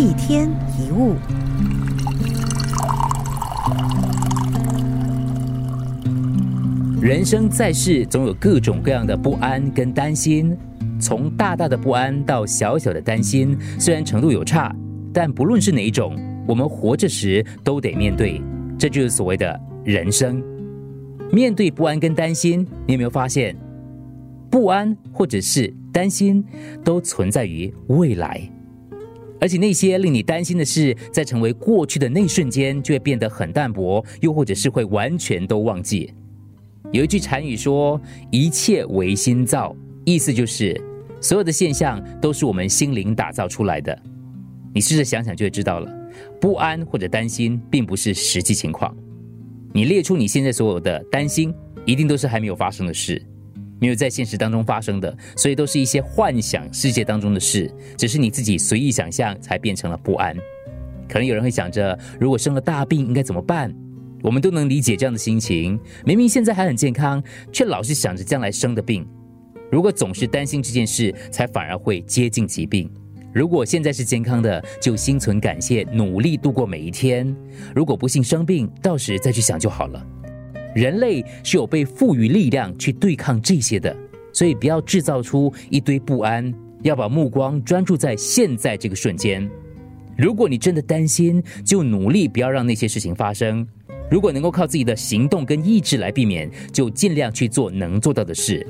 [0.00, 1.14] 一天一物。
[7.02, 10.56] 人生在世，总有各种各样的不安跟担心，
[10.98, 14.74] 从大大的不安到小小的担心，虽然程度有差，
[15.12, 18.40] 但不论是哪一种，我们活着时都得面对，
[18.78, 20.42] 这就是所谓的人生。
[21.30, 23.54] 面对不安跟担心，你有没有发现，
[24.50, 26.42] 不安或者是担心
[26.82, 28.40] 都存在于未来，
[29.40, 36.12] 而且那些令你担心的事，在成为过去的那一瞬间，就会变得很淡薄，又或者是会完全都忘记。
[36.92, 38.00] 有一句禅语说
[38.30, 39.74] ：“一切唯心造”，
[40.04, 40.78] 意思就是
[41.20, 43.96] 所有的现象都是我们心灵打造出来的。
[44.74, 45.90] 你试着想想就会知道了。
[46.40, 48.94] 不安或者担心并不是实际情况。
[49.72, 53.22] 你列出你现在所有的担心，一定都是还没有发生的事，
[53.80, 60.36] 没有在现实当中发生的，所以都是一些幻想世界当中的事，只是你自己随意想象才变成了不安。
[61.08, 63.74] 可能有人会想着，如果生了大病应该怎么办？
[64.22, 65.80] 我们都能理解这样的心情。
[66.04, 69.08] 明明现在还很健康，却老是想着将来生的病。
[69.70, 72.90] 如果总是担心这件事，才反而会接近疾病。
[73.32, 77.34] 如果现在是健康的，就心存感谢，努力度过每一天。
[77.74, 80.06] 如果不幸生病，到时再去想就好了。
[80.74, 83.96] 人类是有被赋予力量去对抗这些的，
[84.32, 89.48] 所以不要制造出一堆不安，要把目光专注在现在这个瞬间。
[90.16, 93.66] 如果你真的担心，就努力不要让那些事情发生。
[94.10, 98.66] 如果能够靠自己的行动跟意志来避免，就尽量去做能做到的事。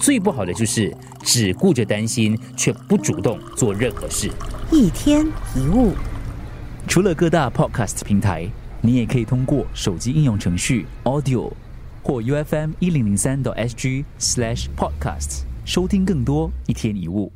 [0.00, 4.30] 最不好的就是只顾着担心，却不主动做任何事。
[4.70, 5.92] 一天一物，
[6.86, 8.46] 除了各大 podcast 平台，
[8.80, 11.52] 你也可以通过手机应用程序 Audio
[12.02, 17.32] 或 UFM 一零零三到 SG slash Podcast 收听更多一天一物。